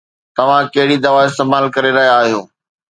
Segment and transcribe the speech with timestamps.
[0.35, 2.41] توهان ڪهڙي دوا استعمال ڪري رهيا آهيو؟